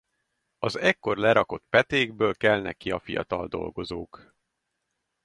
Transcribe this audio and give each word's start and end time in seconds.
Az 0.59 0.75
ekkor 0.75 1.17
lerakott 1.17 1.65
petékből 1.69 2.35
kelnek 2.35 2.77
ki 2.77 2.91
a 2.91 2.99
fiatal 2.99 3.47
dolgozók. 3.47 4.35